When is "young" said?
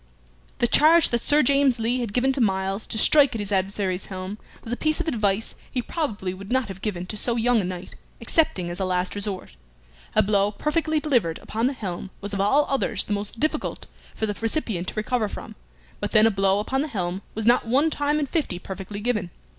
7.35-7.61